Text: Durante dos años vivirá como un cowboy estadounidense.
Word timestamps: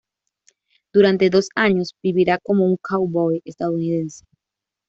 Durante 0.95 1.29
dos 1.29 1.49
años 1.53 1.93
vivirá 2.01 2.39
como 2.41 2.65
un 2.65 2.75
cowboy 2.81 3.43
estadounidense. 3.45 4.25